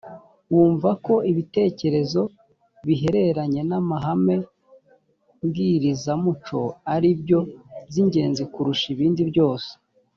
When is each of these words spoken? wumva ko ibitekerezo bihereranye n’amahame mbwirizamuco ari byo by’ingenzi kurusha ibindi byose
wumva 0.53 0.89
ko 1.05 1.13
ibitekerezo 1.31 2.21
bihereranye 2.85 3.61
n’amahame 3.69 4.35
mbwirizamuco 5.43 6.57
ari 6.93 7.09
byo 7.21 7.39
by’ingenzi 7.87 8.43
kurusha 8.53 8.85
ibindi 8.95 9.21
byose 9.31 9.69